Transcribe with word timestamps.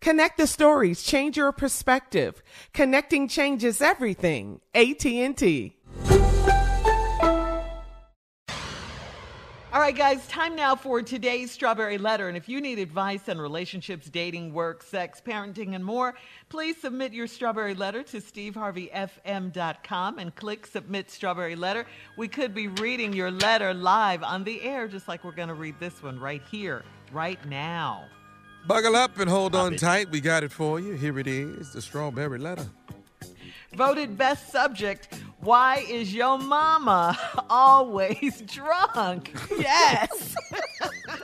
Connect 0.00 0.38
the 0.38 0.46
stories, 0.46 1.02
change 1.02 1.36
your 1.36 1.52
perspective. 1.52 2.42
Connecting 2.72 3.28
changes 3.28 3.80
everything. 3.80 4.60
AT&T. 4.74 5.74
All 9.70 9.80
right, 9.80 9.94
guys, 9.94 10.26
time 10.28 10.56
now 10.56 10.74
for 10.74 11.02
today's 11.02 11.50
Strawberry 11.50 11.98
Letter. 11.98 12.28
And 12.28 12.38
if 12.38 12.48
you 12.48 12.60
need 12.60 12.78
advice 12.78 13.28
on 13.28 13.38
relationships, 13.38 14.08
dating, 14.08 14.54
work, 14.54 14.82
sex, 14.82 15.20
parenting, 15.24 15.74
and 15.74 15.84
more, 15.84 16.14
please 16.48 16.78
submit 16.78 17.12
your 17.12 17.26
Strawberry 17.26 17.74
Letter 17.74 18.02
to 18.04 18.16
steveharveyfm.com 18.16 20.18
and 20.18 20.34
click 20.34 20.66
Submit 20.66 21.10
Strawberry 21.10 21.54
Letter. 21.54 21.84
We 22.16 22.28
could 22.28 22.54
be 22.54 22.68
reading 22.68 23.12
your 23.12 23.30
letter 23.30 23.74
live 23.74 24.22
on 24.22 24.42
the 24.42 24.62
air, 24.62 24.88
just 24.88 25.06
like 25.06 25.22
we're 25.22 25.32
going 25.32 25.48
to 25.48 25.54
read 25.54 25.78
this 25.78 26.02
one 26.02 26.18
right 26.18 26.42
here, 26.50 26.82
right 27.12 27.44
now. 27.46 28.06
Buckle 28.68 28.96
up 28.96 29.18
and 29.18 29.30
hold 29.30 29.54
on 29.54 29.76
tight. 29.76 30.10
We 30.10 30.20
got 30.20 30.44
it 30.44 30.52
for 30.52 30.78
you. 30.78 30.92
Here 30.92 31.18
it 31.18 31.26
is 31.26 31.72
the 31.72 31.80
strawberry 31.80 32.38
letter. 32.38 32.66
Voted 33.72 34.18
best 34.18 34.52
subject 34.52 35.08
Why 35.40 35.86
is 35.88 36.12
your 36.12 36.36
mama 36.36 37.18
always 37.48 38.42
drunk? 38.46 39.34
Yes. 39.58 40.36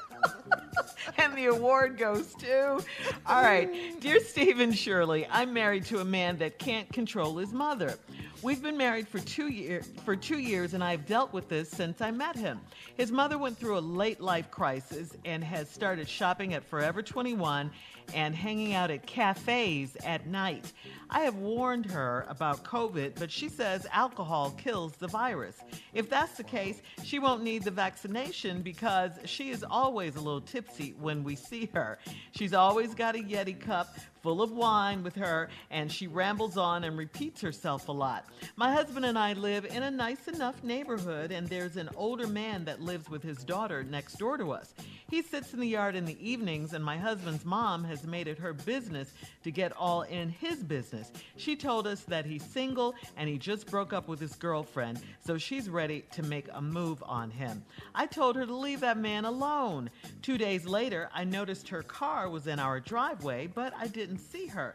and 1.18 1.36
the 1.36 1.46
award 1.46 1.98
goes 1.98 2.34
to. 2.36 2.82
All 3.26 3.42
right. 3.42 4.00
Dear 4.00 4.20
Stephen 4.20 4.72
Shirley, 4.72 5.26
I'm 5.30 5.52
married 5.52 5.84
to 5.86 5.98
a 5.98 6.04
man 6.04 6.38
that 6.38 6.58
can't 6.58 6.90
control 6.94 7.36
his 7.36 7.52
mother. 7.52 7.98
We've 8.44 8.62
been 8.62 8.76
married 8.76 9.08
for 9.08 9.20
two 9.20 9.48
year, 9.48 9.80
for 10.04 10.14
two 10.14 10.36
years, 10.36 10.74
and 10.74 10.84
I've 10.84 11.06
dealt 11.06 11.32
with 11.32 11.48
this 11.48 11.70
since 11.70 12.02
I 12.02 12.10
met 12.10 12.36
him. 12.36 12.60
His 12.98 13.10
mother 13.10 13.38
went 13.38 13.56
through 13.56 13.78
a 13.78 13.80
late 13.80 14.20
life 14.20 14.50
crisis 14.50 15.16
and 15.24 15.42
has 15.42 15.70
started 15.70 16.06
shopping 16.06 16.52
at 16.52 16.62
Forever 16.62 17.00
21 17.00 17.70
and 18.12 18.34
hanging 18.34 18.74
out 18.74 18.90
at 18.90 19.06
cafes 19.06 19.96
at 20.04 20.26
night. 20.26 20.72
I 21.10 21.20
have 21.20 21.36
warned 21.36 21.86
her 21.86 22.26
about 22.28 22.64
COVID, 22.64 23.12
but 23.18 23.30
she 23.30 23.48
says 23.48 23.86
alcohol 23.92 24.50
kills 24.58 24.92
the 24.94 25.06
virus. 25.06 25.56
If 25.92 26.10
that's 26.10 26.36
the 26.36 26.44
case, 26.44 26.82
she 27.04 27.18
won't 27.18 27.42
need 27.42 27.62
the 27.62 27.70
vaccination 27.70 28.62
because 28.62 29.12
she 29.24 29.50
is 29.50 29.64
always 29.64 30.16
a 30.16 30.20
little 30.20 30.40
tipsy 30.40 30.94
when 30.98 31.22
we 31.22 31.36
see 31.36 31.70
her. 31.72 31.98
She's 32.32 32.52
always 32.52 32.94
got 32.94 33.14
a 33.14 33.18
Yeti 33.18 33.58
cup 33.58 33.96
full 34.24 34.40
of 34.40 34.52
wine 34.52 35.02
with 35.02 35.14
her, 35.14 35.50
and 35.70 35.92
she 35.92 36.06
rambles 36.06 36.56
on 36.56 36.82
and 36.84 36.96
repeats 36.96 37.42
herself 37.42 37.88
a 37.88 37.92
lot. 37.92 38.24
My 38.56 38.72
husband 38.72 39.04
and 39.04 39.18
I 39.18 39.34
live 39.34 39.66
in 39.66 39.82
a 39.82 39.90
nice 39.90 40.28
enough 40.28 40.64
neighborhood, 40.64 41.30
and 41.30 41.46
there's 41.46 41.76
an 41.76 41.90
older 41.94 42.26
man 42.26 42.64
that 42.64 42.80
lives 42.80 43.10
with 43.10 43.22
his 43.22 43.44
daughter 43.44 43.84
next 43.84 44.14
door 44.14 44.38
to 44.38 44.50
us. 44.52 44.72
He 45.10 45.20
sits 45.20 45.52
in 45.52 45.60
the 45.60 45.68
yard 45.68 45.94
in 45.94 46.06
the 46.06 46.16
evenings, 46.26 46.72
and 46.72 46.82
my 46.82 46.96
husband's 46.96 47.44
mom 47.44 47.84
has 47.84 47.93
made 48.02 48.26
it 48.26 48.38
her 48.38 48.52
business 48.52 49.12
to 49.44 49.52
get 49.52 49.72
all 49.76 50.02
in 50.02 50.28
his 50.28 50.64
business. 50.64 51.12
She 51.36 51.54
told 51.54 51.86
us 51.86 52.00
that 52.04 52.26
he's 52.26 52.42
single 52.42 52.94
and 53.16 53.28
he 53.28 53.38
just 53.38 53.70
broke 53.70 53.92
up 53.92 54.08
with 54.08 54.18
his 54.18 54.34
girlfriend, 54.34 55.00
so 55.24 55.38
she's 55.38 55.70
ready 55.70 56.04
to 56.12 56.22
make 56.24 56.48
a 56.52 56.60
move 56.60 57.02
on 57.06 57.30
him. 57.30 57.62
I 57.94 58.06
told 58.06 58.34
her 58.36 58.46
to 58.46 58.54
leave 58.54 58.80
that 58.80 58.98
man 58.98 59.24
alone. 59.24 59.90
Two 60.22 60.38
days 60.38 60.66
later, 60.66 61.08
I 61.14 61.24
noticed 61.24 61.68
her 61.68 61.82
car 61.82 62.28
was 62.28 62.46
in 62.46 62.58
our 62.58 62.80
driveway, 62.80 63.46
but 63.46 63.72
I 63.78 63.86
didn't 63.86 64.18
see 64.18 64.46
her. 64.46 64.74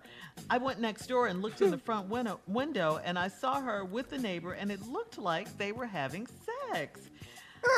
I 0.50 0.58
went 0.58 0.80
next 0.80 1.08
door 1.08 1.28
and 1.28 1.42
looked 1.42 1.62
in 1.62 1.72
the 1.72 1.78
hmm. 1.78 1.84
front 1.84 2.10
window, 2.10 2.40
window 2.48 3.02
and 3.04 3.18
I 3.18 3.28
saw 3.28 3.60
her 3.62 3.84
with 3.84 4.10
the 4.10 4.18
neighbor, 4.18 4.54
and 4.54 4.72
it 4.72 4.82
looked 4.88 5.18
like 5.18 5.58
they 5.58 5.72
were 5.72 5.86
having 5.86 6.28
sex. 6.72 7.10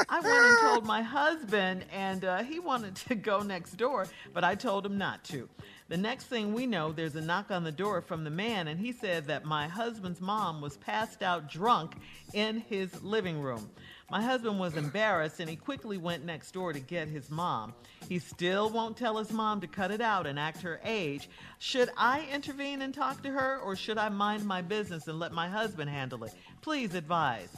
I 0.10 0.19
went 0.19 0.28
and 0.28 0.60
told 0.60 0.86
my 0.86 1.01
husband, 1.01 1.86
and 1.92 2.24
uh, 2.25 2.44
he 2.44 2.60
wanted 2.60 2.95
to 3.07 3.16
go 3.16 3.42
next 3.42 3.74
door, 3.74 4.07
but 4.33 4.44
I 4.44 4.56
told 4.56 4.86
him 4.86 4.98
not 4.98 5.24
to. 5.25 5.48
The 5.89 5.98
next 5.98 6.25
thing 6.25 6.54
we 6.54 6.66
know, 6.66 6.92
there's 6.92 7.16
a 7.16 7.22
knock 7.22 7.51
on 7.51 7.63
the 7.63 7.72
door 7.72 8.01
from 8.01 8.24
the 8.24 8.30
man, 8.30 8.68
and 8.68 8.80
he 8.80 8.92
said 8.92 9.28
that 9.28 9.45
my 9.45 9.68
husband's 9.68 10.22
mom 10.22 10.62
was 10.62 10.78
passed 10.78 11.22
out 11.22 11.51
drunk 11.51 11.95
in 12.33 12.60
his 12.60 13.01
living 13.04 13.42
room. 13.42 13.69
My 14.12 14.22
husband 14.22 14.60
was 14.60 14.75
embarrassed 14.75 15.39
and 15.39 15.50
he 15.50 15.56
quickly 15.56 15.98
went 15.98 16.25
next 16.25 16.51
door 16.51 16.74
to 16.74 16.81
get 16.81 17.07
his 17.07 17.31
mom. 17.31 17.74
He 18.10 18.19
still 18.19 18.69
won't 18.69 18.98
tell 18.98 19.18
his 19.18 19.31
mom 19.31 19.62
to 19.62 19.68
cut 19.68 19.89
it 19.89 20.01
out 20.01 20.27
and 20.27 20.38
act 20.38 20.62
her 20.63 20.81
age. 20.84 21.30
Should 21.60 21.89
I 21.95 22.27
intervene 22.30 22.81
and 22.81 22.94
talk 22.94 23.24
to 23.24 23.30
her, 23.30 23.60
or 23.60 23.77
should 23.77 23.98
I 23.98 24.10
mind 24.10 24.44
my 24.44 24.62
business 24.62 25.07
and 25.07 25.18
let 25.18 25.31
my 25.31 25.48
husband 25.48 25.89
handle 25.89 26.25
it? 26.25 26.34
Please 26.62 26.94
advise. 26.94 27.56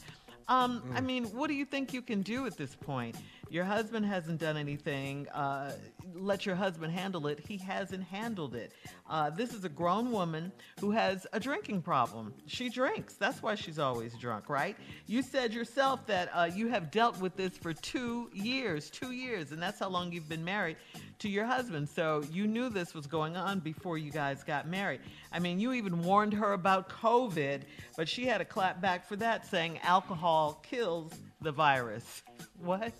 Um, 0.47 0.83
I 0.95 1.01
mean, 1.01 1.25
what 1.25 1.47
do 1.47 1.53
you 1.53 1.65
think 1.65 1.93
you 1.93 2.01
can 2.01 2.21
do 2.21 2.45
at 2.45 2.57
this 2.57 2.75
point? 2.75 3.15
Your 3.49 3.63
husband 3.63 4.05
hasn't 4.05 4.39
done 4.39 4.57
anything. 4.57 5.27
Uh, 5.29 5.73
let 6.15 6.45
your 6.45 6.55
husband 6.55 6.91
handle 6.91 7.27
it. 7.27 7.39
He 7.47 7.57
hasn't 7.57 8.03
handled 8.03 8.55
it. 8.55 8.73
Uh, 9.09 9.29
this 9.29 9.53
is 9.53 9.63
a 9.63 9.69
grown 9.69 10.11
woman 10.11 10.51
who 10.79 10.91
has 10.91 11.27
a 11.33 11.39
drinking 11.39 11.81
problem. 11.81 12.33
She 12.47 12.69
drinks. 12.69 13.13
That's 13.13 13.43
why 13.43 13.55
she's 13.55 13.79
always 13.79 14.15
drunk, 14.17 14.49
right? 14.49 14.75
You 15.05 15.21
said 15.21 15.53
yourself 15.53 16.05
that 16.07 16.29
uh, 16.33 16.49
you 16.53 16.67
have 16.69 16.91
dealt 16.91 17.19
with 17.19 17.35
this 17.35 17.55
for 17.55 17.73
two 17.73 18.29
years, 18.33 18.89
two 18.89 19.11
years, 19.11 19.51
and 19.51 19.61
that's 19.61 19.79
how 19.79 19.89
long 19.89 20.11
you've 20.11 20.29
been 20.29 20.43
married 20.43 20.77
to 21.19 21.29
your 21.29 21.45
husband. 21.45 21.87
So 21.89 22.23
you 22.31 22.47
knew 22.47 22.69
this 22.69 22.93
was 22.93 23.07
going 23.07 23.37
on 23.37 23.59
before 23.59 23.97
you 23.97 24.11
guys 24.11 24.43
got 24.43 24.67
married. 24.67 25.01
I 25.33 25.39
mean, 25.39 25.59
you 25.59 25.73
even 25.73 26.03
warned 26.03 26.33
her 26.33 26.53
about 26.53 26.89
COVID, 26.89 27.61
but 27.97 28.07
she 28.07 28.25
had 28.25 28.39
a 28.39 28.45
clap 28.45 28.79
back 28.79 29.07
for 29.07 29.15
that, 29.15 29.47
saying 29.47 29.79
alcohol 29.81 30.63
kills 30.63 31.11
the 31.41 31.51
virus. 31.51 32.21
What? 32.59 32.93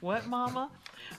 What, 0.00 0.26
mama? 0.26 0.70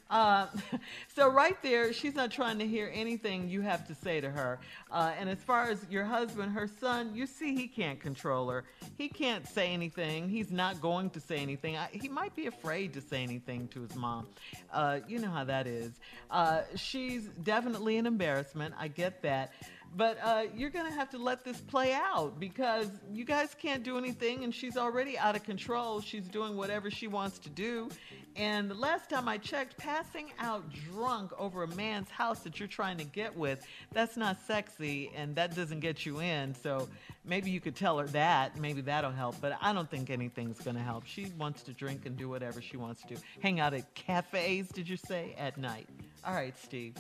Uh, 0.10 0.48
so 1.16 1.30
right 1.30 1.62
there, 1.62 1.94
she's 1.94 2.16
not 2.16 2.32
trying 2.32 2.60
to 2.60 2.68
hear 2.68 2.92
anything 2.94 3.50
you 3.50 3.62
have 3.62 3.88
to 3.88 3.96
say 3.96 4.20
to 4.20 4.30
her. 4.30 4.60
Uh, 4.92 5.14
and 5.18 5.30
as 5.30 5.40
far 5.40 5.70
as 5.70 5.86
your 5.90 6.04
husband, 6.06 6.52
her 6.52 6.68
son, 6.68 7.16
you 7.16 7.26
see 7.26 7.56
he 7.56 7.68
can't 7.68 8.00
control 8.00 8.50
her. 8.50 8.64
He 8.98 9.08
can't 9.08 9.48
say 9.48 9.70
anything. 9.70 10.30
He's 10.30 10.52
not 10.52 10.82
going 10.82 11.12
to 11.12 11.20
say 11.20 11.38
anything. 11.38 11.78
I, 11.78 11.88
he 11.92 12.10
might 12.10 12.36
be 12.36 12.48
afraid 12.48 12.94
to 12.94 13.02
say 13.02 13.24
anything 13.24 13.68
to 13.70 13.82
his 13.82 13.96
mom. 13.96 14.28
Uh, 14.72 15.00
you 15.08 15.20
know 15.20 15.30
how 15.30 15.44
that 15.46 15.68
is. 15.68 15.92
Uh, 16.30 16.62
she's 16.76 17.26
definitely 17.44 17.98
an 17.98 18.06
embarrassment. 18.06 18.74
I 18.78 18.88
get 18.88 19.22
that. 19.22 19.54
But 19.96 20.18
uh, 20.24 20.44
you're 20.56 20.72
going 20.72 20.88
to 20.88 20.92
have 20.92 21.12
to 21.12 21.20
let 21.20 21.44
this 21.44 21.62
play 21.62 21.94
out 21.94 22.40
because 22.40 22.88
you 23.12 23.26
guys 23.26 23.56
can't 23.60 23.84
do 23.84 23.98
anything, 23.98 24.44
and 24.44 24.54
she's 24.54 24.76
already 24.76 25.18
out 25.18 25.36
of 25.36 25.44
control. 25.44 26.02
She's 26.02 26.28
doing 26.28 26.56
whatever 26.58 26.90
she 26.90 27.08
wants 27.08 27.38
to 27.40 27.50
do. 27.50 27.90
And 28.36 28.70
the 28.70 28.76
last 28.76 29.12
time 29.12 29.28
I 29.28 29.38
checked, 29.38 29.78
passing 29.78 30.32
out 30.40 30.64
drunk 30.92 31.32
over 31.38 31.64
a 31.64 31.68
man's 31.76 32.10
house 32.10 32.40
that 32.40 32.60
you're 32.60 32.68
trying 32.68 32.98
to 32.98 33.04
get 33.04 33.38
with, 33.38 33.64
that's 33.92 34.18
not 34.18 34.42
sexy, 34.48 35.12
and 35.16 35.36
that 35.36 35.56
doesn't 35.56 35.82
get 35.82 36.06
you 36.08 36.20
in. 36.22 36.56
So 36.56 36.90
maybe 37.24 37.52
you 37.52 37.60
could 37.60 37.76
tell 37.76 38.00
her 38.00 38.08
that. 38.08 38.58
Maybe 38.60 38.82
that'll 38.82 39.12
help. 39.12 39.36
But 39.40 39.58
I 39.62 39.74
don't 39.74 39.90
think 39.90 40.10
anything's 40.10 40.60
going 40.60 40.78
to 40.78 40.82
help. 40.82 41.06
She 41.06 41.32
wants 41.38 41.62
to 41.64 41.72
drink 41.72 42.08
and 42.08 42.18
do 42.18 42.28
whatever 42.28 42.62
she 42.64 42.78
wants 42.78 43.04
to 43.04 43.16
do. 43.16 43.22
Hang 43.42 43.60
out 43.60 43.76
at 43.76 43.94
cafes, 43.94 44.70
did 44.70 44.90
you 44.90 44.98
say, 44.98 45.36
at 45.38 45.58
night? 45.58 45.88
All 46.26 46.34
right, 46.34 46.58
Steve. 46.58 46.96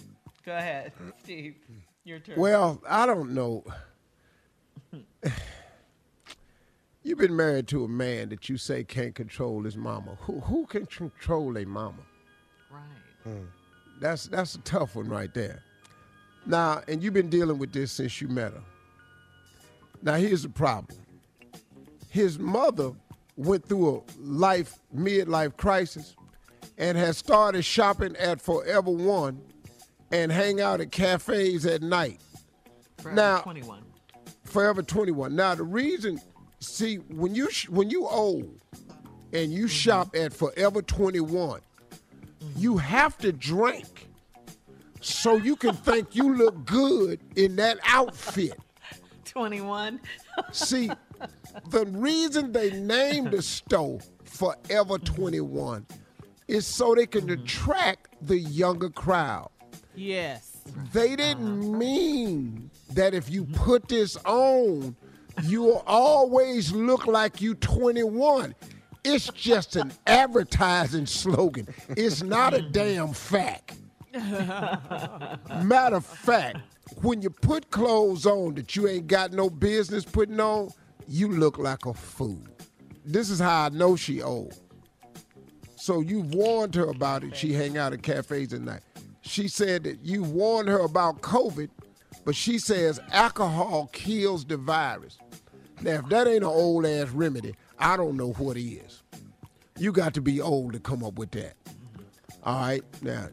Go 0.45 0.55
ahead, 0.55 0.91
Steve. 1.23 1.55
Your 2.05 2.19
turn. 2.19 2.35
Well, 2.37 2.81
I 2.87 3.05
don't 3.05 3.33
know. 3.33 3.63
You've 7.03 7.17
been 7.19 7.35
married 7.35 7.67
to 7.69 7.83
a 7.83 7.87
man 7.87 8.29
that 8.29 8.47
you 8.49 8.57
say 8.57 8.83
can't 8.83 9.13
control 9.15 9.63
his 9.63 9.75
mama. 9.75 10.17
Who 10.21 10.39
who 10.41 10.65
can 10.65 10.85
control 10.85 11.57
a 11.57 11.65
mama? 11.65 12.03
right. 12.71 12.81
Hmm. 13.23 13.45
That's 13.99 14.27
that's 14.27 14.55
a 14.55 14.59
tough 14.59 14.95
one 14.95 15.09
right 15.09 15.33
there. 15.33 15.63
Now, 16.45 16.81
and 16.87 17.01
you've 17.01 17.13
been 17.13 17.29
dealing 17.29 17.57
with 17.57 17.71
this 17.71 17.91
since 17.91 18.19
you 18.19 18.27
met 18.27 18.51
her. 18.51 18.63
Now, 20.01 20.15
here's 20.15 20.43
the 20.43 20.49
problem. 20.49 20.97
His 22.09 22.37
mother 22.37 22.91
went 23.37 23.65
through 23.65 23.97
a 23.97 24.01
life 24.19 24.79
midlife 24.95 25.55
crisis 25.55 26.15
and 26.77 26.97
has 26.97 27.17
started 27.17 27.63
shopping 27.63 28.15
at 28.17 28.41
Forever 28.41 28.91
One 28.91 29.41
and 30.13 30.31
hang 30.31 30.61
out 30.61 30.79
at 30.79 30.91
cafes 30.91 31.65
at 31.65 31.81
night. 31.81 32.21
Forever 32.99 33.15
Now- 33.15 33.41
21. 33.41 33.83
Forever 34.45 34.83
21. 34.83 35.35
Now 35.35 35.55
the 35.55 35.63
reason, 35.63 36.21
see, 36.59 36.97
when 36.97 37.33
you 37.33 37.49
sh- 37.49 37.69
when 37.69 37.89
you 37.89 38.07
old 38.07 38.61
and 39.33 39.51
you 39.51 39.65
mm-hmm. 39.65 39.67
shop 39.67 40.15
at 40.15 40.31
Forever 40.31 40.83
21, 40.83 41.59
mm-hmm. 41.59 42.47
you 42.55 42.77
have 42.77 43.17
to 43.17 43.31
drink 43.31 44.09
so 45.01 45.37
you 45.37 45.55
can 45.55 45.75
think 45.75 46.15
you 46.15 46.35
look 46.35 46.63
good 46.65 47.19
in 47.35 47.55
that 47.55 47.79
outfit. 47.87 48.59
21. 49.25 49.99
See, 50.51 50.91
the 51.69 51.85
reason 51.87 52.51
they 52.51 52.69
named 52.79 53.31
the 53.31 53.41
store 53.41 53.99
Forever 54.23 54.99
21 54.99 55.87
is 56.47 56.67
so 56.67 56.93
they 56.93 57.07
can 57.07 57.21
mm-hmm. 57.21 57.41
attract 57.41 58.15
the 58.21 58.37
younger 58.37 58.91
crowd. 58.91 59.49
Yes. 59.95 60.57
They 60.91 61.15
didn't 61.15 61.61
uh-huh. 61.61 61.77
mean 61.77 62.69
that 62.93 63.13
if 63.13 63.29
you 63.29 63.45
put 63.45 63.87
this 63.87 64.15
on, 64.25 64.95
you'll 65.43 65.83
always 65.85 66.71
look 66.71 67.07
like 67.07 67.41
you 67.41 67.55
21. 67.55 68.55
It's 69.03 69.27
just 69.33 69.75
an 69.75 69.91
advertising 70.07 71.05
slogan. 71.05 71.67
It's 71.89 72.23
not 72.23 72.53
a 72.53 72.61
damn 72.61 73.13
fact. 73.13 73.75
Matter 74.13 75.97
of 75.97 76.05
fact, 76.05 76.59
when 77.01 77.21
you 77.21 77.29
put 77.29 77.69
clothes 77.71 78.25
on 78.25 78.53
that 78.55 78.75
you 78.75 78.87
ain't 78.87 79.07
got 79.07 79.33
no 79.33 79.49
business 79.49 80.05
putting 80.05 80.39
on, 80.39 80.69
you 81.07 81.27
look 81.27 81.57
like 81.57 81.85
a 81.85 81.93
fool. 81.93 82.39
This 83.05 83.29
is 83.29 83.39
how 83.39 83.65
I 83.65 83.69
know 83.69 83.95
she 83.95 84.21
old. 84.21 84.55
So 85.75 85.99
you've 85.99 86.33
warned 86.33 86.75
her 86.75 86.85
about 86.85 87.25
it. 87.25 87.35
She 87.35 87.51
hang 87.51 87.77
out 87.77 87.91
at 87.91 88.03
cafes 88.03 88.53
at 88.53 88.61
night. 88.61 88.81
She 89.23 89.47
said 89.47 89.83
that 89.85 90.03
you 90.03 90.23
warned 90.23 90.69
her 90.69 90.79
about 90.79 91.21
COVID, 91.21 91.69
but 92.25 92.35
she 92.35 92.59
says 92.59 92.99
alcohol 93.11 93.89
kills 93.93 94.45
the 94.45 94.57
virus. 94.57 95.17
Now, 95.81 95.91
if 95.91 96.07
that 96.09 96.27
ain't 96.27 96.37
an 96.37 96.43
old 96.43 96.85
ass 96.85 97.09
remedy, 97.09 97.55
I 97.79 97.97
don't 97.97 98.15
know 98.15 98.33
what 98.33 98.57
is. 98.57 99.01
You 99.77 99.91
got 99.91 100.13
to 100.13 100.21
be 100.21 100.39
old 100.39 100.73
to 100.73 100.79
come 100.79 101.03
up 101.03 101.15
with 101.15 101.31
that. 101.31 101.55
All 102.43 102.59
right, 102.59 102.83
now, 103.01 103.29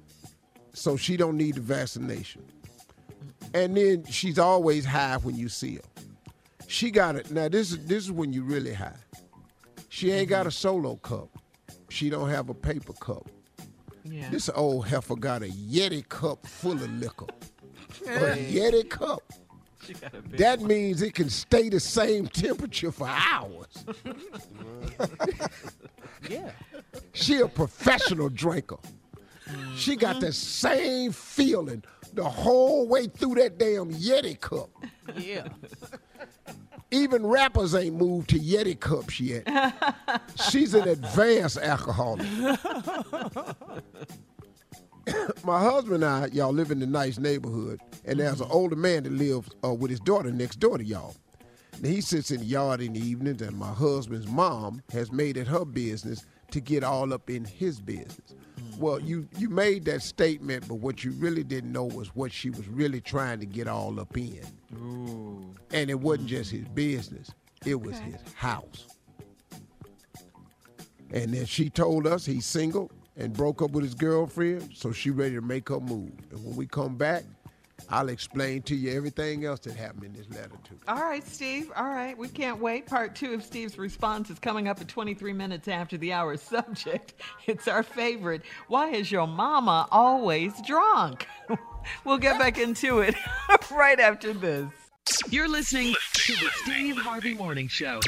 so 0.72 0.96
she 0.96 1.16
don't 1.16 1.36
need 1.36 1.56
the 1.56 1.60
vaccination. 1.60 2.42
And 3.52 3.76
then 3.76 4.04
she's 4.04 4.38
always 4.38 4.84
high 4.84 5.16
when 5.16 5.36
you 5.36 5.48
see 5.48 5.76
her. 5.76 6.04
She 6.68 6.92
got 6.92 7.16
it. 7.16 7.32
Now 7.32 7.48
this 7.48 7.72
is 7.72 7.84
this 7.86 8.04
is 8.04 8.12
when 8.12 8.32
you 8.32 8.44
really 8.44 8.72
high. 8.72 8.94
She 9.88 10.12
ain't 10.12 10.28
got 10.28 10.40
mm-hmm. 10.40 10.48
a 10.48 10.52
solo 10.52 10.96
cup. 10.96 11.28
She 11.88 12.10
don't 12.10 12.28
have 12.28 12.48
a 12.48 12.54
paper 12.54 12.92
cup. 12.92 13.28
Yeah. 14.10 14.30
This 14.30 14.50
old 14.54 14.88
heifer 14.88 15.16
got 15.16 15.42
a 15.42 15.46
Yeti 15.46 16.08
cup 16.08 16.46
full 16.46 16.72
of 16.72 16.90
liquor. 16.92 17.26
a 18.06 18.36
Yeti 18.36 18.88
cup. 18.88 19.22
She 19.86 19.94
got 19.94 20.14
a 20.14 20.22
big 20.22 20.38
That 20.38 20.60
means 20.60 21.00
it 21.00 21.14
can 21.14 21.30
stay 21.30 21.68
the 21.68 21.80
same 21.80 22.26
temperature 22.26 22.92
for 22.92 23.08
hours. 23.08 23.84
Yeah. 26.28 26.50
She 27.12 27.40
a 27.40 27.48
professional 27.48 28.28
drinker. 28.28 28.76
She 29.74 29.96
got 29.96 30.16
mm-hmm. 30.16 30.26
the 30.26 30.32
same 30.32 31.12
feeling 31.12 31.82
the 32.12 32.24
whole 32.24 32.86
way 32.86 33.06
through 33.06 33.36
that 33.36 33.58
damn 33.58 33.90
Yeti 33.92 34.38
cup. 34.38 34.70
Yeah. 35.16 35.48
Even 36.90 37.26
rappers 37.26 37.74
ain't 37.74 37.94
moved 37.94 38.30
to 38.30 38.38
Yeti 38.38 38.78
cups 38.78 39.20
yet. 39.20 39.46
She's 40.50 40.74
an 40.74 40.88
advanced 40.88 41.58
alcoholic. 41.58 42.26
My 45.44 45.60
husband 45.60 45.96
and 45.96 46.04
I, 46.04 46.26
y'all 46.26 46.52
live 46.52 46.70
in 46.70 46.82
a 46.82 46.86
nice 46.86 47.18
neighborhood, 47.18 47.80
and 48.04 48.20
there's 48.20 48.40
an 48.40 48.48
older 48.50 48.76
man 48.76 49.04
that 49.04 49.12
lives 49.12 49.48
uh, 49.64 49.72
with 49.72 49.90
his 49.90 50.00
daughter 50.00 50.30
next 50.30 50.60
door 50.60 50.78
to 50.78 50.84
y'all. 50.84 51.14
Now, 51.80 51.88
he 51.88 52.00
sits 52.00 52.30
in 52.30 52.40
the 52.40 52.46
yard 52.46 52.80
in 52.80 52.92
the 52.92 53.00
evenings, 53.00 53.40
and 53.40 53.56
my 53.56 53.72
husband's 53.72 54.26
mom 54.26 54.82
has 54.92 55.10
made 55.10 55.36
it 55.36 55.46
her 55.46 55.64
business 55.64 56.26
to 56.50 56.60
get 56.60 56.84
all 56.84 57.12
up 57.12 57.30
in 57.30 57.44
his 57.44 57.80
business. 57.80 58.34
Well, 58.80 58.98
you 58.98 59.28
you 59.36 59.50
made 59.50 59.84
that 59.84 60.00
statement, 60.00 60.66
but 60.66 60.76
what 60.76 61.04
you 61.04 61.10
really 61.12 61.44
didn't 61.44 61.70
know 61.70 61.84
was 61.84 62.16
what 62.16 62.32
she 62.32 62.48
was 62.48 62.66
really 62.66 63.02
trying 63.02 63.38
to 63.40 63.46
get 63.46 63.68
all 63.68 64.00
up 64.00 64.16
in. 64.16 64.40
And 65.70 65.90
it 65.90 66.00
wasn't 66.00 66.28
just 66.28 66.50
his 66.50 66.66
business, 66.68 67.30
it 67.66 67.78
was 67.78 67.98
his 67.98 68.16
house. 68.34 68.86
And 71.12 71.34
then 71.34 71.44
she 71.44 71.68
told 71.68 72.06
us 72.06 72.24
he's 72.24 72.46
single 72.46 72.90
and 73.18 73.34
broke 73.34 73.60
up 73.60 73.72
with 73.72 73.84
his 73.84 73.94
girlfriend, 73.94 74.70
so 74.74 74.92
she 74.92 75.10
ready 75.10 75.34
to 75.34 75.42
make 75.42 75.68
her 75.68 75.80
move. 75.80 76.12
And 76.30 76.42
when 76.42 76.56
we 76.56 76.66
come 76.66 76.96
back, 76.96 77.24
I'll 77.90 78.08
explain 78.08 78.62
to 78.62 78.76
you 78.76 78.96
everything 78.96 79.44
else 79.44 79.60
that 79.60 79.74
happened 79.74 80.04
in 80.04 80.12
this 80.12 80.28
letter 80.30 80.56
too. 80.62 80.76
All 80.86 81.02
right, 81.02 81.26
Steve. 81.26 81.72
All 81.74 81.88
right. 81.88 82.16
We 82.16 82.28
can't 82.28 82.60
wait. 82.60 82.86
Part 82.86 83.16
two 83.16 83.34
of 83.34 83.42
Steve's 83.42 83.76
response 83.78 84.30
is 84.30 84.38
coming 84.38 84.68
up 84.68 84.80
at 84.80 84.86
23 84.86 85.32
minutes 85.32 85.66
after 85.66 85.98
the 85.98 86.12
hour 86.12 86.36
subject. 86.36 87.14
It's 87.46 87.66
our 87.66 87.82
favorite. 87.82 88.42
Why 88.68 88.90
is 88.90 89.10
your 89.10 89.26
mama 89.26 89.88
always 89.90 90.52
drunk? 90.62 91.26
we'll 92.04 92.18
get 92.18 92.38
back 92.38 92.58
into 92.58 93.00
it 93.00 93.16
right 93.72 93.98
after 93.98 94.32
this. 94.32 94.70
You're 95.28 95.48
listening 95.48 95.94
to 96.12 96.32
the 96.34 96.50
Steve 96.62 96.96
Harvey 96.96 97.34
Morning 97.34 97.66
Show. 97.66 98.00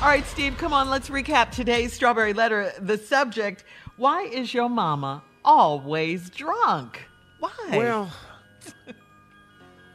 All 0.00 0.08
right, 0.08 0.24
Steve, 0.26 0.56
come 0.56 0.72
on. 0.72 0.88
Let's 0.88 1.10
recap 1.10 1.50
today's 1.50 1.92
strawberry 1.92 2.32
letter. 2.32 2.72
The 2.78 2.96
subject 2.96 3.64
Why 3.96 4.22
is 4.22 4.54
your 4.54 4.68
mama 4.68 5.24
always 5.44 6.30
drunk? 6.30 7.00
Why? 7.40 7.50
Well, 7.72 8.12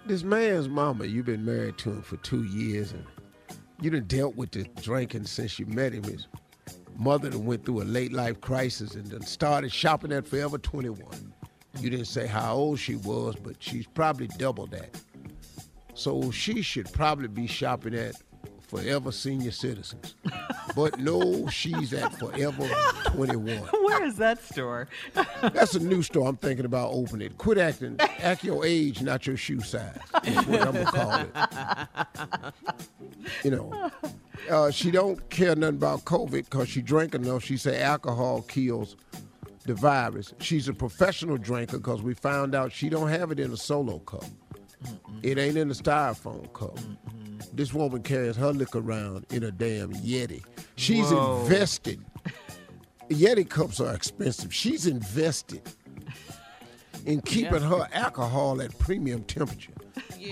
this 0.05 0.23
man's 0.23 0.69
mama, 0.69 1.05
you've 1.05 1.25
been 1.25 1.45
married 1.45 1.77
to 1.79 1.91
him 1.91 2.01
for 2.01 2.17
two 2.17 2.43
years 2.43 2.91
and 2.91 3.05
you 3.81 3.89
done 3.89 4.05
dealt 4.05 4.35
with 4.35 4.51
the 4.51 4.63
drinking 4.81 5.25
since 5.25 5.59
you 5.59 5.65
met 5.65 5.93
him. 5.93 6.03
His 6.03 6.27
mother 6.95 7.29
that 7.29 7.39
went 7.39 7.65
through 7.65 7.81
a 7.81 7.83
late 7.83 8.13
life 8.13 8.39
crisis 8.39 8.95
and 8.95 9.05
then 9.07 9.21
started 9.21 9.71
shopping 9.71 10.11
at 10.11 10.27
Forever 10.27 10.57
21. 10.57 11.33
You 11.79 11.89
didn't 11.89 12.05
say 12.05 12.25
how 12.27 12.53
old 12.53 12.79
she 12.79 12.95
was, 12.95 13.35
but 13.35 13.55
she's 13.59 13.87
probably 13.87 14.27
double 14.27 14.67
that. 14.67 14.95
So 15.93 16.31
she 16.31 16.61
should 16.61 16.91
probably 16.93 17.27
be 17.27 17.47
shopping 17.47 17.95
at 17.95 18.15
Forever 18.67 19.11
Senior 19.11 19.51
Citizens. 19.51 20.15
But 20.75 20.99
no, 20.99 21.47
she's 21.47 21.93
at 21.93 22.13
Forever 22.17 22.67
21. 23.07 23.57
Where 23.83 24.03
is 24.03 24.17
that 24.17 24.43
store? 24.43 24.87
That's 25.41 25.75
a 25.75 25.79
new 25.79 26.01
store 26.01 26.27
I'm 26.27 26.37
thinking 26.37 26.65
about 26.65 26.91
opening. 26.91 27.31
Quit 27.37 27.57
acting, 27.57 27.95
act 27.99 28.43
your 28.43 28.65
age, 28.65 29.01
not 29.01 29.25
your 29.27 29.37
shoe 29.37 29.61
size. 29.61 29.97
Is 30.23 30.35
what 30.47 30.61
I'm 30.61 30.73
gonna 30.73 30.85
call 30.85 31.19
it. 31.19 32.53
You 33.43 33.51
know, 33.51 33.91
uh, 34.49 34.71
she 34.71 34.91
don't 34.91 35.29
care 35.29 35.55
nothing 35.55 35.75
about 35.77 36.05
COVID 36.05 36.45
because 36.45 36.69
she 36.69 36.81
drank 36.81 37.15
enough. 37.15 37.43
She 37.43 37.57
say 37.57 37.81
alcohol 37.81 38.41
kills 38.43 38.95
the 39.65 39.73
virus. 39.73 40.33
She's 40.39 40.67
a 40.67 40.73
professional 40.73 41.37
drinker 41.37 41.77
because 41.77 42.01
we 42.01 42.13
found 42.13 42.53
out 42.55 42.71
she 42.71 42.89
don't 42.89 43.09
have 43.09 43.31
it 43.31 43.39
in 43.39 43.51
a 43.51 43.57
solo 43.57 43.99
cup. 43.99 44.25
It 45.23 45.37
ain't 45.37 45.57
in 45.57 45.71
a 45.71 45.73
styrofoam 45.73 46.51
cup. 46.53 46.77
This 47.53 47.73
woman 47.73 48.03
carries 48.03 48.35
her 48.35 48.51
liquor 48.51 48.79
around 48.79 49.25
in 49.31 49.43
a 49.43 49.51
damn 49.51 49.93
Yeti. 49.93 50.43
She's 50.75 51.09
Whoa. 51.09 51.41
invested. 51.41 52.03
Yeti 53.09 53.47
cups 53.47 53.79
are 53.79 53.93
expensive. 53.93 54.53
She's 54.53 54.87
invested 54.87 55.61
in 57.05 57.21
keeping 57.21 57.61
her 57.61 57.87
alcohol 57.93 58.61
at 58.61 58.77
premium 58.79 59.23
temperature. 59.23 59.73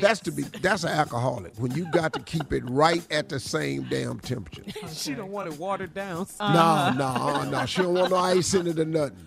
That's 0.01 0.19
to 0.22 0.31
be 0.31 0.43
that's 0.43 0.83
an 0.83 0.89
alcoholic 0.89 1.53
when 1.57 1.72
you 1.72 1.89
got 1.91 2.13
to 2.13 2.19
keep 2.19 2.51
it 2.51 2.67
right 2.67 3.05
at 3.12 3.29
the 3.29 3.39
same 3.39 3.83
damn 3.83 4.19
temperature. 4.19 4.63
She 4.93 5.13
don't 5.13 5.31
want 5.31 5.53
it 5.53 5.60
watered 5.60 5.93
down. 5.93 6.27
No, 6.39 6.93
no, 6.98 7.50
no. 7.50 7.65
She 7.65 7.81
don't 7.81 7.93
want 7.93 8.12
no 8.12 8.17
ice 8.17 8.53
in 8.53 8.67
it 8.67 8.79
or 8.79 8.86
nothing. 8.86 9.17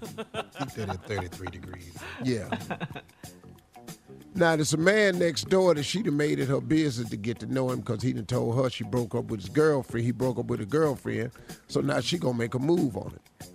Keep 0.58 0.68
that 0.70 0.88
at 0.88 1.04
33 1.06 1.46
degrees. 1.48 1.92
Yeah. 2.24 2.48
Now 4.36 4.54
there's 4.54 4.74
a 4.74 4.76
man 4.76 5.18
next 5.18 5.48
door 5.48 5.74
that 5.74 5.84
she 5.84 6.02
done 6.02 6.18
made 6.18 6.38
it 6.38 6.48
her 6.48 6.60
business 6.60 7.08
to 7.08 7.16
get 7.16 7.38
to 7.38 7.46
know 7.46 7.70
him 7.70 7.80
because 7.80 8.02
he 8.02 8.12
done 8.12 8.26
told 8.26 8.54
her 8.56 8.68
she 8.68 8.84
broke 8.84 9.14
up 9.14 9.24
with 9.26 9.40
his 9.40 9.48
girlfriend. 9.48 10.04
He 10.04 10.12
broke 10.12 10.38
up 10.38 10.44
with 10.46 10.60
a 10.60 10.66
girlfriend, 10.66 11.30
so 11.68 11.80
now 11.80 12.00
she 12.00 12.18
gonna 12.18 12.36
make 12.36 12.52
a 12.52 12.58
move 12.58 12.98
on 12.98 13.14
it. 13.14 13.48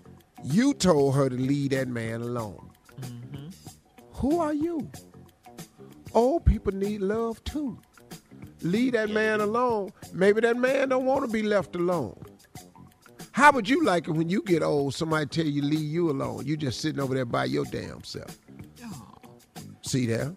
You 0.44 0.74
told 0.74 1.14
her 1.14 1.30
to 1.30 1.36
leave 1.36 1.70
that 1.70 1.88
man 1.88 2.22
alone. 2.22 2.72
Mm-hmm. 3.00 3.50
Who 4.14 4.40
are 4.40 4.56
you? 4.56 4.90
Old 6.16 6.46
people 6.46 6.74
need 6.74 7.02
love 7.02 7.44
too. 7.44 7.78
Leave 8.64 8.94
that 8.94 9.12
man 9.12 9.40
alone. 9.40 9.92
Maybe 10.14 10.42
that 10.42 10.58
man 10.58 10.90
don't 10.90 11.06
want 11.06 11.24
to 11.24 11.32
be 11.32 11.44
left 11.44 11.76
alone. 11.76 12.20
How 13.34 13.52
would 13.52 13.70
you 13.70 13.86
like 13.86 14.08
it 14.08 14.12
when 14.12 14.30
you 14.30 14.42
get 14.42 14.64
old? 14.64 14.96
Somebody 14.96 15.28
tell 15.28 15.46
you 15.46 15.62
leave 15.62 15.80
you 15.80 16.10
alone. 16.10 16.46
You 16.48 16.58
just 16.58 16.82
sitting 16.82 17.00
over 17.00 17.14
there 17.14 17.26
by 17.26 17.46
your 17.46 17.66
damn 17.66 18.04
self. 18.04 18.40
See 19.84 20.08
there? 20.08 20.36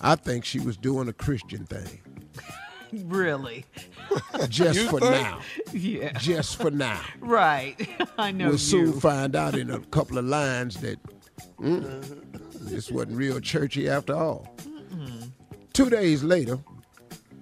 I 0.00 0.16
think 0.16 0.44
she 0.44 0.60
was 0.60 0.76
doing 0.76 1.08
a 1.08 1.12
Christian 1.12 1.66
thing. 1.66 2.00
Really? 3.04 3.64
Just 4.48 4.80
You 4.80 4.88
for 4.88 4.98
think? 4.98 5.12
now. 5.12 5.40
Yeah. 5.72 6.12
Just 6.18 6.56
for 6.60 6.72
now. 6.72 7.00
Right. 7.20 7.76
I 8.18 8.32
know 8.32 8.46
We'll 8.46 8.54
you. 8.54 8.58
soon 8.58 8.98
find 9.00 9.36
out 9.36 9.54
in 9.56 9.70
a 9.70 9.78
couple 9.78 10.18
of 10.18 10.24
lines 10.24 10.74
that 10.80 10.98
mm, 11.60 12.04
this 12.68 12.90
wasn't 12.90 13.16
real 13.16 13.38
churchy 13.38 13.88
after 13.88 14.16
all. 14.16 14.56
Two 15.72 15.88
days 15.88 16.24
later, 16.24 16.58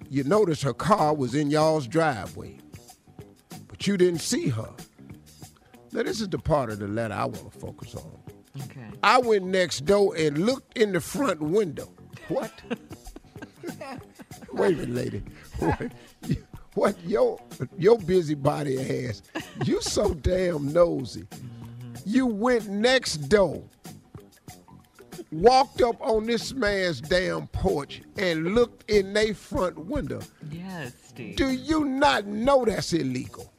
you 0.07 0.23
notice 0.23 0.61
her 0.61 0.73
car 0.73 1.15
was 1.15 1.33
in 1.33 1.49
y'all's 1.49 1.87
driveway, 1.87 2.59
but 3.67 3.87
you 3.87 3.97
didn't 3.97 4.21
see 4.21 4.49
her. 4.49 4.69
Now, 5.93 6.03
this 6.03 6.21
is 6.21 6.29
the 6.29 6.37
part 6.37 6.69
of 6.69 6.77
the 6.77 6.87
letter 6.87 7.15
I 7.15 7.25
want 7.25 7.51
to 7.51 7.59
focus 7.59 7.95
on. 7.95 8.19
Okay. 8.65 8.85
I 9.01 9.17
went 9.17 9.45
next 9.45 9.85
door 9.85 10.15
and 10.15 10.45
looked 10.45 10.77
in 10.77 10.91
the 10.91 11.01
front 11.01 11.41
window. 11.41 11.91
What? 12.29 12.51
Wait 14.53 14.73
a 14.73 14.77
minute, 14.77 14.89
lady. 14.89 15.23
What, 15.59 15.91
what 16.75 16.95
your 17.05 17.39
your 17.77 17.97
busybody 17.97 19.07
ass? 19.07 19.21
You 19.65 19.81
so 19.81 20.13
damn 20.13 20.71
nosy. 20.71 21.27
You 22.05 22.27
went 22.27 22.69
next 22.69 23.17
door, 23.29 23.63
walked 25.31 25.81
up 25.81 25.99
on 26.01 26.25
this 26.25 26.53
man's 26.53 27.01
damn 27.01 27.47
porch, 27.47 28.01
and 28.17 28.53
looked 28.55 28.89
in 28.89 29.13
their 29.13 29.33
front 29.33 29.77
window. 29.77 30.21
Yes, 30.51 30.93
Steve. 31.07 31.35
Do 31.35 31.49
you 31.49 31.85
not 31.85 32.25
know 32.27 32.63
that's 32.63 32.93
illegal? 32.93 33.51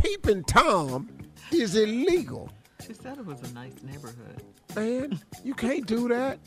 Peeping 0.00 0.44
Tom 0.44 1.08
is 1.50 1.74
illegal. 1.74 2.50
She 2.88 2.94
said 2.94 3.18
it 3.18 3.26
was 3.26 3.42
a 3.42 3.52
nice 3.52 3.74
neighborhood. 3.82 4.42
Man, 4.74 5.20
you 5.44 5.52
can't 5.52 5.86
do 5.86 6.08
that. 6.08 6.38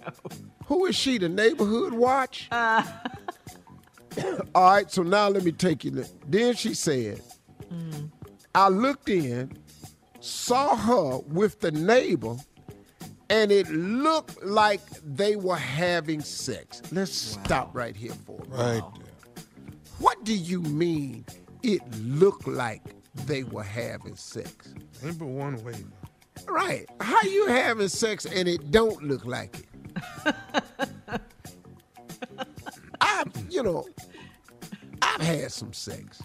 Who 0.66 0.86
is 0.86 0.96
she, 0.96 1.18
the 1.18 1.28
neighborhood 1.28 1.92
watch? 1.92 2.48
Uh. 2.50 2.82
All 4.56 4.72
right, 4.72 4.90
so 4.90 5.04
now 5.04 5.28
let 5.28 5.44
me 5.44 5.52
take 5.52 5.84
you. 5.84 5.92
there. 5.92 6.06
Then 6.26 6.56
she 6.56 6.74
said, 6.74 7.22
mm. 7.72 8.10
I 8.56 8.70
looked 8.70 9.08
in, 9.08 9.56
saw 10.18 10.74
her 10.74 11.18
with 11.28 11.60
the 11.60 11.70
neighbor, 11.70 12.38
and 13.30 13.52
it 13.52 13.68
looked 13.70 14.42
like 14.42 14.80
they 15.04 15.36
were 15.36 15.54
having 15.54 16.22
sex. 16.22 16.82
Let's 16.90 17.12
stop 17.12 17.70
right 17.72 17.94
here 17.94 18.14
for 18.26 18.42
a 18.42 18.48
minute. 18.48 18.82
Right 18.82 18.94
there. 18.98 19.44
What 20.00 20.24
do 20.24 20.34
you 20.34 20.60
mean 20.60 21.24
it 21.62 21.82
looked 22.02 22.48
like 22.48 22.82
they 23.26 23.44
were 23.44 23.62
having 23.62 24.16
sex? 24.16 24.74
Ain't 25.04 25.18
but 25.18 25.26
one 25.26 25.62
way. 25.64 25.74
Right. 26.46 26.86
How 27.00 27.22
you 27.22 27.46
having 27.46 27.88
sex 27.88 28.26
and 28.26 28.48
it 28.48 28.70
don't 28.70 29.02
look 29.02 29.24
like 29.24 29.66
it? 30.26 30.34
I, 33.00 33.24
you 33.48 33.62
know, 33.62 33.86
I've 35.00 35.20
had 35.20 35.52
some 35.52 35.72
sex. 35.72 36.22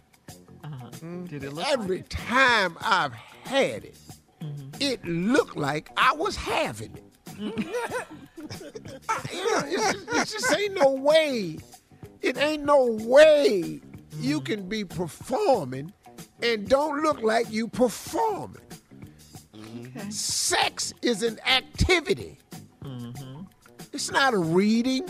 Uh-huh. 0.63 0.89
Did 1.25 1.43
it 1.43 1.53
look 1.53 1.67
Every 1.67 2.01
time 2.03 2.77
I've 2.81 3.13
had 3.13 3.83
it, 3.83 3.97
mm-hmm. 4.41 4.69
it 4.79 5.05
looked 5.05 5.55
like 5.55 5.91
I 5.97 6.13
was 6.13 6.35
having 6.35 6.95
it. 6.95 7.03
Mm-hmm. 7.27 7.69
I- 9.09 9.23
you 9.31 9.51
know, 9.51 9.61
just, 9.71 9.97
it 9.97 10.39
just 10.39 10.57
ain't 10.57 10.73
no 10.73 10.91
way. 10.91 11.59
It 12.21 12.37
ain't 12.37 12.63
no 12.63 12.85
way 12.85 13.81
you 14.19 14.37
mm-hmm. 14.37 14.45
can 14.45 14.67
be 14.67 14.83
performing 14.83 15.93
and 16.41 16.67
don't 16.67 17.01
look 17.01 17.21
like 17.21 17.51
you 17.51 17.67
performing. 17.67 18.61
Sex 20.09 20.93
is 21.01 21.23
an 21.23 21.39
activity. 21.45 22.37
Mm-hmm. 22.83 23.41
It's 23.91 24.11
not 24.11 24.33
a 24.33 24.37
reading. 24.37 25.07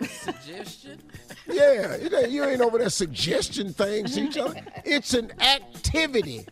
Suggestion? 0.00 1.02
Yeah, 1.46 1.94
it 1.94 2.14
ain't, 2.14 2.30
you 2.30 2.44
ain't 2.44 2.60
over 2.60 2.78
there 2.78 2.90
suggesting 2.90 3.72
things 3.72 4.14
to 4.14 4.22
each 4.22 4.36
other. 4.36 4.54
It's 4.84 5.14
an 5.14 5.32
activity. 5.40 6.46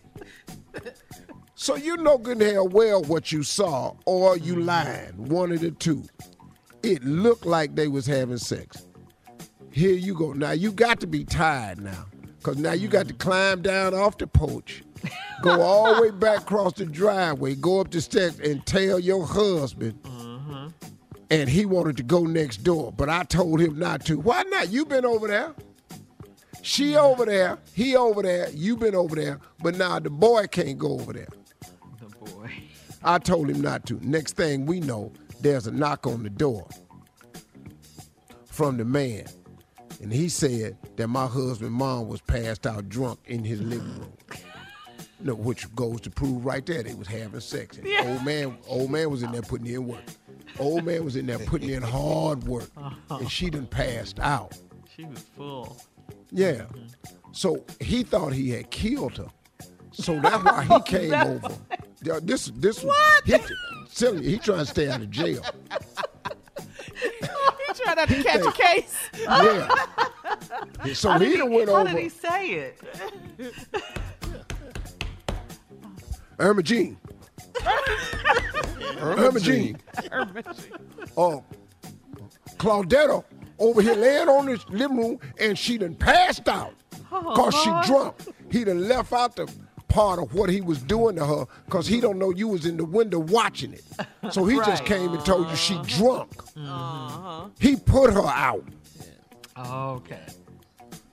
So 1.55 1.77
you 1.77 1.97
know 1.99 2.19
good 2.19 2.43
and 2.43 2.53
hell 2.53 2.67
well 2.67 3.05
what 3.05 3.31
you 3.31 3.45
saw, 3.45 3.95
or 4.07 4.37
you 4.39 4.55
mm-hmm. 4.55 4.65
lying. 4.65 5.29
One 5.29 5.53
of 5.53 5.61
the 5.61 5.71
two. 5.71 6.03
It 6.83 7.05
looked 7.05 7.47
like 7.47 7.77
they 7.77 7.87
was 7.87 8.07
having 8.07 8.39
sex. 8.39 8.87
Here 9.71 9.95
you 9.95 10.15
go. 10.15 10.33
Now 10.33 10.51
you 10.51 10.73
got 10.73 10.99
to 11.01 11.07
be 11.07 11.25
tired 11.25 11.81
now, 11.81 12.07
cause 12.42 12.57
now 12.57 12.73
you 12.73 12.88
got 12.88 13.09
to 13.09 13.14
climb 13.14 13.62
down 13.62 13.95
off 13.95 14.18
the 14.18 14.26
porch, 14.26 14.83
go 15.42 15.61
all 15.61 15.95
the 15.95 16.02
way 16.02 16.11
back 16.18 16.42
across 16.42 16.75
the 16.75 16.87
driveway, 16.87 17.54
go 17.54 17.80
up 17.80 17.90
the 17.90 18.00
steps, 18.00 18.38
and 18.40 18.64
tell 18.66 18.99
your 18.99 19.26
husband 19.26 20.02
mm-hmm. 20.02 20.68
and 21.30 21.49
he 21.49 21.66
wanted 21.66 21.97
to 21.97 22.02
go 22.02 22.25
next 22.25 22.59
door, 22.59 22.92
but 22.92 23.09
I 23.09 23.25
told 23.25 23.61
him 23.61 23.78
not 23.78 24.04
to. 24.07 24.18
Why 24.18 24.42
not? 24.45 24.71
You 24.71 24.85
been 24.85 25.04
over 25.04 25.28
there. 25.28 25.54
She 26.62 26.92
mm-hmm. 26.92 27.04
over 27.04 27.25
there, 27.25 27.59
he 27.75 27.97
over 27.97 28.23
there, 28.23 28.50
you 28.50 28.76
been 28.76 28.95
over 28.95 29.16
there, 29.16 29.40
but 29.61 29.76
now 29.76 29.99
the 29.99 30.11
boy 30.11 30.47
can't 30.47 30.78
go 30.78 30.92
over 30.92 31.12
there. 31.12 31.28
the 32.00 32.30
boy? 32.30 32.52
I 33.02 33.18
told 33.18 33.49
him 33.49 33.61
not 33.61 33.87
to. 33.87 33.95
Next 34.07 34.37
thing 34.37 34.66
we 34.66 34.80
know, 34.80 35.12
there's 35.40 35.66
a 35.66 35.73
knock 35.73 36.07
on 36.07 36.23
the 36.23 36.30
door 36.30 36.68
from 38.47 38.76
the 38.76 38.85
man. 38.85 39.25
And 40.00 40.12
he 40.12 40.28
said 40.28 40.76
that 40.97 41.09
my 41.09 41.26
husband's 41.26 41.73
mom 41.73 42.09
was 42.09 42.21
passed 42.21 42.67
out 42.67 42.88
drunk 42.88 43.19
in 43.26 43.45
his 43.45 43.61
living 43.61 43.99
room. 43.99 44.12
No, 45.21 45.35
which 45.35 45.75
goes 45.75 46.00
to 46.02 46.11
prove 46.11 46.45
right 46.45 46.64
there 46.64 46.81
they 46.85 46.95
was 46.95 47.09
having 47.09 47.40
sex. 47.40 47.76
And 47.76 47.88
Old 48.07 48.25
man, 48.25 48.57
old 48.69 48.88
man 48.93 49.11
was 49.11 49.25
in 49.25 49.33
there 49.33 49.43
putting 49.43 49.67
in 49.67 49.85
work. 49.85 50.05
Old 50.61 50.85
man 50.85 51.05
was 51.05 51.17
in 51.17 51.26
there 51.26 51.40
putting 51.40 51.71
in 51.71 51.83
hard 51.83 52.45
work, 52.45 52.71
uh-huh. 52.76 53.17
and 53.17 53.28
she 53.28 53.50
done 53.50 53.67
passed 53.67 54.21
out. 54.21 54.57
She 54.95 55.05
was 55.05 55.19
full. 55.37 55.76
Yeah. 56.31 56.52
Mm-hmm. 56.52 56.87
So 57.33 57.64
he 57.81 58.05
thought 58.05 58.33
he 58.33 58.50
had 58.50 58.71
killed 58.71 59.17
her. 59.17 59.26
So 59.90 60.21
that's 60.21 60.45
why 60.45 60.64
he 60.64 60.81
came 60.87 61.14
over. 61.14 61.50
Yeah, 62.02 62.21
This 62.23 62.52
this 62.55 62.85
what? 62.85 63.25
He, 63.25 63.38
he 64.23 64.38
trying 64.38 64.59
to 64.59 64.67
stay 64.67 64.88
out 64.88 65.00
of 65.00 65.11
jail. 65.11 65.43
He 67.88 67.95
trying 67.95 67.97
not 67.97 68.09
to 68.09 68.23
catch 68.23 68.47
a 68.47 68.52
case. 68.52 68.95
Yeah. 70.85 70.92
So 70.95 71.18
he 71.18 71.37
done 71.37 71.50
went 71.50 71.68
how 71.68 71.76
over. 71.76 71.90
did 71.90 72.02
he 72.02 72.09
say 72.09 72.49
it? 72.50 72.80
Irma 76.38 76.62
Jean. 76.62 76.99
Irma 78.99 79.40
Jean. 79.40 79.78
Oh, 81.16 81.45
Claudetta 82.59 83.25
over 83.59 83.83
here 83.83 83.95
laying 83.95 84.28
on 84.28 84.47
this 84.47 84.68
living 84.68 84.97
room 84.97 85.18
and 85.40 85.59
she 85.59 85.78
done 85.78 85.95
passed 85.95 86.49
out 86.49 86.75
oh, 87.11 87.23
because 87.23 87.54
she 87.54 87.71
drunk. 87.90 88.14
He 88.50 88.64
done 88.64 88.87
left 88.88 89.12
out 89.12 89.37
the 89.37 89.50
part 89.88 90.21
of 90.21 90.35
what 90.35 90.50
he 90.50 90.61
was 90.61 90.83
doing 90.83 91.16
to 91.16 91.26
her 91.26 91.47
because 91.64 91.87
he 91.87 92.00
don't 92.00 92.18
know 92.18 92.30
you 92.30 92.49
was 92.49 92.66
in 92.66 92.76
the 92.76 92.85
window 92.85 93.18
watching 93.18 93.73
it. 93.73 93.85
So 94.30 94.45
he 94.45 94.57
just 94.57 94.85
came 94.85 95.14
and 95.14 95.25
told 95.25 95.49
you 95.49 95.57
she 95.57 95.75
uh-huh. 95.75 95.85
drunk. 95.97 96.42
Uh-huh. 96.54 97.49
He 97.59 97.76
put 97.76 98.12
her 98.12 98.26
out. 98.26 98.64
Oh, 99.57 99.95
okay. 99.95 100.21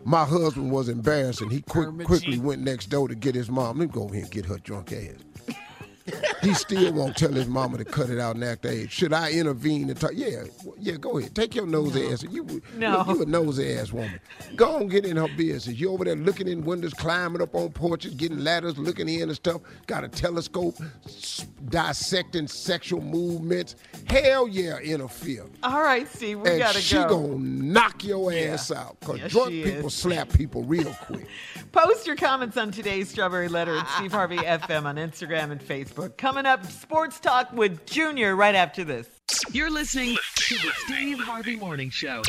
My 0.04 0.26
husband 0.26 0.70
was 0.70 0.90
embarrassed 0.90 1.42
and 1.42 1.52
he 1.52 1.62
quick, 1.62 1.88
quickly 2.04 2.38
went 2.38 2.62
next 2.62 2.88
door 2.88 3.08
to 3.08 3.16
get 3.16 3.34
his 3.34 3.50
mom. 3.50 3.80
Let 3.80 3.88
me 3.88 3.94
go 3.94 4.04
over 4.04 4.14
here 4.14 4.24
and 4.24 4.32
get 4.32 4.46
her 4.46 4.58
drunk 4.58 4.92
ass. 4.92 5.25
He 6.46 6.54
still 6.54 6.94
won't 6.94 7.18
tell 7.18 7.32
his 7.32 7.48
mama 7.48 7.78
to 7.80 7.86
cut 7.86 8.10
it 8.10 8.20
out 8.20 8.36
and 8.36 8.44
act 8.44 8.66
age. 8.66 8.92
Should 8.92 9.12
I 9.14 9.32
intervene 9.32 9.90
and 9.90 10.00
talk? 10.00 10.12
Yeah, 10.14 10.44
yeah, 10.80 10.94
go 10.96 11.18
ahead. 11.18 11.36
Take 11.36 11.56
your 11.56 11.66
nose 11.68 11.96
ass. 11.98 12.24
You, 12.30 12.62
No. 12.78 13.04
look, 13.08 13.18
you 13.18 13.24
a 13.24 13.26
nosy 13.26 13.74
ass 13.74 13.92
woman. 13.92 14.20
Go 14.56 14.76
on, 14.78 14.88
get 14.88 15.06
in 15.06 15.18
her 15.18 15.28
business. 15.36 15.78
You 15.80 15.92
over 15.92 16.06
there 16.06 16.16
looking 16.16 16.48
in 16.48 16.64
windows, 16.64 16.94
climbing 16.94 17.42
up 17.42 17.54
on 17.56 17.72
porches, 17.72 18.14
getting 18.14 18.40
ladders, 18.44 18.78
looking 18.78 19.10
in 19.10 19.24
and 19.24 19.36
stuff. 19.36 19.62
Got 19.88 20.04
a 20.04 20.08
telescope, 20.08 20.76
dissecting 21.70 22.48
sexual 22.48 23.02
movements. 23.02 23.76
Hell 24.10 24.48
yeah, 24.48 24.78
interfere. 24.78 25.46
All 25.64 25.82
right, 25.82 26.08
Steve, 26.08 26.40
we 26.42 26.50
and 26.52 26.60
gotta 26.60 26.80
she 26.80 26.96
go. 26.96 27.08
gonna 27.10 27.38
knock 27.40 28.04
your 28.04 28.32
ass 28.32 28.72
out. 28.72 29.00
Cause 29.02 29.18
Yes, 29.20 29.32
drunk 29.32 29.50
people 29.52 29.88
is. 29.88 29.94
slap 29.94 30.30
people 30.32 30.64
real 30.64 30.94
quick. 31.06 31.28
Post 31.72 32.06
your 32.08 32.16
comments 32.16 32.56
on 32.58 32.72
today's 32.72 33.10
Strawberry 33.10 33.48
Letter 33.50 33.76
at 33.78 33.88
Steve 33.98 34.12
Harvey 34.12 34.38
FM 34.38 34.86
on 34.86 34.96
Instagram 34.96 35.52
and 35.52 35.60
Facebook. 35.62 36.18
Coming 36.36 36.52
up, 36.52 36.66
Sports 36.66 37.22
Talk 37.22 37.54
with 37.54 37.86
Junior 37.86 38.36
right 38.36 38.56
after 38.56 38.84
this. 38.84 39.08
You're 39.54 39.72
listening 39.72 40.18
to 40.36 40.56
the 40.56 40.72
Steve 40.84 41.18
Harvey 41.18 41.56
Morning 41.56 41.90
Show. 41.90 42.24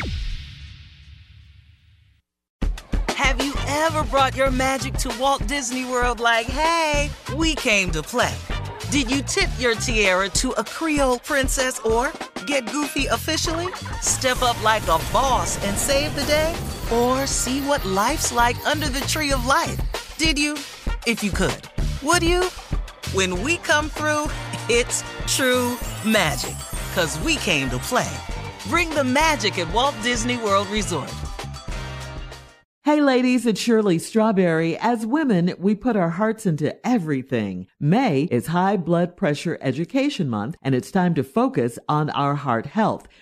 Have 3.09 3.43
you 3.43 3.53
ever 3.67 4.03
brought 4.05 4.33
your 4.33 4.49
magic 4.49 4.93
to 4.99 5.13
Walt 5.19 5.45
Disney 5.45 5.83
World 5.83 6.21
like, 6.21 6.45
hey, 6.45 7.09
we 7.35 7.53
came 7.55 7.91
to 7.91 8.01
play? 8.01 8.33
Did 8.91 9.11
you 9.11 9.21
tip 9.23 9.49
your 9.59 9.75
tiara 9.75 10.29
to 10.29 10.51
a 10.51 10.63
Creole 10.63 11.19
princess 11.19 11.79
or 11.79 12.13
get 12.45 12.65
goofy 12.71 13.07
officially? 13.07 13.67
Step 13.99 14.41
up 14.41 14.63
like 14.63 14.83
a 14.83 14.99
boss 15.11 15.61
and 15.65 15.77
save 15.77 16.15
the 16.15 16.23
day? 16.23 16.55
Or 16.93 17.27
see 17.27 17.59
what 17.67 17.83
life's 17.83 18.31
like 18.31 18.55
under 18.65 18.87
the 18.87 19.01
tree 19.01 19.33
of 19.33 19.45
life? 19.45 20.15
Did 20.17 20.39
you? 20.39 20.53
If 21.05 21.25
you 21.25 21.31
could. 21.31 21.61
Would 22.03 22.23
you? 22.23 22.47
When 23.13 23.41
we 23.41 23.55
come 23.59 23.87
through, 23.89 24.25
it's 24.67 25.01
true 25.33 25.77
magic. 26.05 26.57
Cause 26.93 27.17
we 27.21 27.37
came 27.37 27.69
to 27.69 27.77
play. 27.77 28.17
Bring 28.67 28.89
the 28.89 29.03
magic 29.05 29.57
at 29.59 29.71
Walt 29.73 29.95
Disney 30.03 30.35
World 30.35 30.67
Resort. 30.67 31.13
Hey 32.83 33.01
ladies, 33.01 33.45
it's 33.45 33.59
Shirley 33.59 33.99
Strawberry. 33.99 34.77
As 34.77 35.05
women, 35.05 35.53
we 35.59 35.75
put 35.75 35.95
our 35.95 36.09
hearts 36.09 36.45
into 36.45 36.73
everything. 36.87 37.67
May 37.81 38.23
is 38.31 38.47
High 38.47 38.77
Blood 38.77 39.15
Pressure 39.15 39.57
Education 39.61 40.29
Month, 40.29 40.55
and 40.61 40.73
it's 40.73 40.91
time 40.91 41.13
to 41.15 41.23
focus 41.23 41.77
on 41.89 42.09
our 42.09 42.35
heart 42.35 42.65
health. 42.65 43.07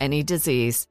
any 0.00 0.22
disease. 0.22 0.86